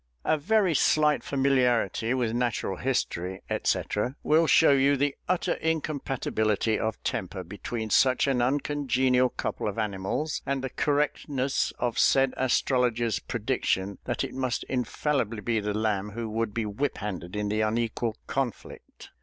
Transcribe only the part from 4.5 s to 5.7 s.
you the utter